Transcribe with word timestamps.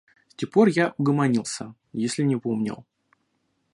С 0.29 0.33
тех 0.33 0.49
пор 0.49 0.67
я 0.69 0.95
угомонился, 0.97 1.75
если 1.93 2.23
не 2.23 2.35
поумнел. 2.35 2.87